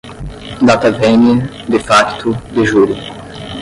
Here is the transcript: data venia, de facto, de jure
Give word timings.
data 0.67 0.89
venia, 0.99 1.35
de 1.71 1.77
facto, 1.87 2.29
de 2.55 2.61
jure 2.71 2.95